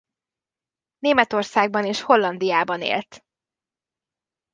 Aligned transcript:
Németországban 0.99 1.85
és 1.85 2.01
Hollandiában 2.01 2.81
élt. 2.81 3.25